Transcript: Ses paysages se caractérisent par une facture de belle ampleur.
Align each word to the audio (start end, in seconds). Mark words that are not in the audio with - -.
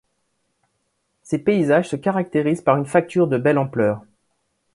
Ses 1.21 1.37
paysages 1.37 1.87
se 1.89 1.95
caractérisent 1.95 2.63
par 2.63 2.75
une 2.75 2.87
facture 2.87 3.27
de 3.27 3.37
belle 3.37 3.59
ampleur. 3.59 4.01